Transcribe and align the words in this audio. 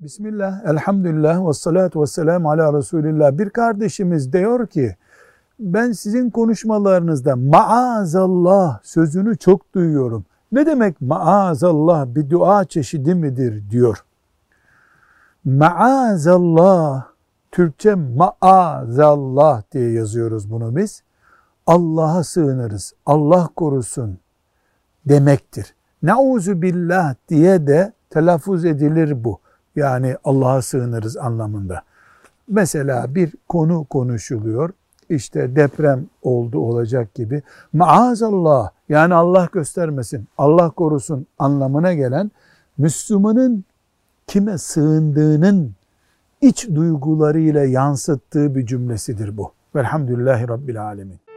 Bismillah, 0.00 0.64
elhamdülillah 0.64 1.48
ve 1.48 1.52
salatu 1.52 2.02
ve 2.02 2.06
selamu 2.06 2.50
ala 2.50 2.78
Resulillah. 2.78 3.38
Bir 3.38 3.50
kardeşimiz 3.50 4.32
diyor 4.32 4.66
ki, 4.66 4.96
ben 5.58 5.92
sizin 5.92 6.30
konuşmalarınızda 6.30 7.36
maazallah 7.36 8.80
sözünü 8.82 9.36
çok 9.36 9.74
duyuyorum. 9.74 10.24
Ne 10.52 10.66
demek 10.66 11.00
maazallah 11.00 12.06
bir 12.06 12.30
dua 12.30 12.64
çeşidi 12.64 13.14
midir 13.14 13.70
diyor. 13.70 14.04
Maazallah, 15.44 17.06
Türkçe 17.50 17.94
maazallah 17.94 19.62
diye 19.72 19.92
yazıyoruz 19.92 20.50
bunu 20.50 20.76
biz. 20.76 21.02
Allah'a 21.66 22.24
sığınırız, 22.24 22.92
Allah 23.06 23.48
korusun 23.56 24.18
demektir. 25.08 25.74
Nauzu 26.02 26.62
billah 26.62 27.14
diye 27.28 27.66
de 27.66 27.92
telaffuz 28.10 28.64
edilir 28.64 29.24
bu. 29.24 29.40
Yani 29.76 30.16
Allah'a 30.24 30.62
sığınırız 30.62 31.16
anlamında. 31.16 31.82
Mesela 32.48 33.14
bir 33.14 33.32
konu 33.48 33.84
konuşuluyor. 33.84 34.70
İşte 35.08 35.56
deprem 35.56 36.06
oldu 36.22 36.58
olacak 36.58 37.14
gibi. 37.14 37.42
Maazallah 37.72 38.70
yani 38.88 39.14
Allah 39.14 39.48
göstermesin, 39.52 40.28
Allah 40.38 40.70
korusun 40.70 41.26
anlamına 41.38 41.94
gelen 41.94 42.30
Müslümanın 42.78 43.64
kime 44.26 44.58
sığındığının 44.58 45.72
iç 46.40 46.68
duygularıyla 46.74 47.64
yansıttığı 47.64 48.54
bir 48.54 48.66
cümlesidir 48.66 49.36
bu. 49.36 49.52
Velhamdülillahi 49.74 50.48
Rabbil 50.48 50.82
Alemin. 50.82 51.29